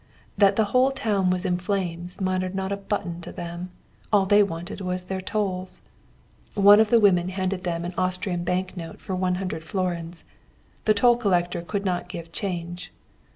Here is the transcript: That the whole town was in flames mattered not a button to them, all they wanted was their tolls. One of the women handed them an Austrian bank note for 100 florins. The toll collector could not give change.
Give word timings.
That 0.35 0.55
the 0.55 0.63
whole 0.73 0.89
town 0.91 1.29
was 1.29 1.45
in 1.45 1.59
flames 1.59 2.19
mattered 2.19 2.55
not 2.55 2.71
a 2.71 2.77
button 2.77 3.21
to 3.21 3.31
them, 3.31 3.69
all 4.11 4.25
they 4.25 4.41
wanted 4.41 4.81
was 4.81 5.03
their 5.03 5.21
tolls. 5.21 5.83
One 6.55 6.79
of 6.79 6.89
the 6.89 6.99
women 6.99 7.29
handed 7.29 7.65
them 7.65 7.85
an 7.85 7.93
Austrian 7.99 8.43
bank 8.43 8.75
note 8.75 8.99
for 8.99 9.13
100 9.15 9.63
florins. 9.63 10.23
The 10.85 10.95
toll 10.95 11.17
collector 11.17 11.61
could 11.61 11.85
not 11.85 12.09
give 12.09 12.31
change. 12.31 12.91